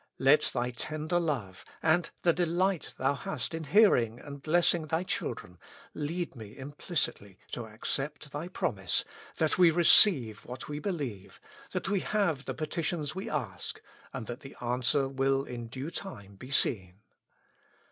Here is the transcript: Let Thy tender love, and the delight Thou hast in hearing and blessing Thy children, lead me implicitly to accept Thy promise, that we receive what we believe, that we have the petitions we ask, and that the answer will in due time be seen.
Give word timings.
Let 0.17 0.45
Thy 0.51 0.71
tender 0.71 1.19
love, 1.19 1.63
and 1.83 2.09
the 2.23 2.33
delight 2.33 2.95
Thou 2.97 3.13
hast 3.13 3.53
in 3.53 3.65
hearing 3.65 4.19
and 4.19 4.41
blessing 4.41 4.87
Thy 4.87 5.03
children, 5.03 5.59
lead 5.93 6.35
me 6.35 6.57
implicitly 6.57 7.37
to 7.51 7.67
accept 7.67 8.31
Thy 8.31 8.47
promise, 8.47 9.05
that 9.37 9.59
we 9.59 9.69
receive 9.69 10.39
what 10.43 10.67
we 10.67 10.79
believe, 10.79 11.39
that 11.69 11.87
we 11.87 11.99
have 11.99 12.45
the 12.45 12.55
petitions 12.55 13.13
we 13.13 13.29
ask, 13.29 13.79
and 14.11 14.25
that 14.25 14.39
the 14.39 14.55
answer 14.59 15.07
will 15.07 15.43
in 15.43 15.67
due 15.67 15.91
time 15.91 16.35
be 16.35 16.49
seen. 16.49 17.01